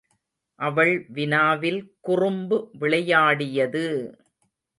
[0.59, 3.85] அவள் வினாவில் குறும்பு விளையாடியது!